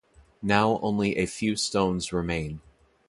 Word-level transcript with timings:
Now 0.41 0.79
only 0.81 1.15
a 1.17 1.27
few 1.27 1.55
stones 1.55 2.11
remain. 2.11 2.61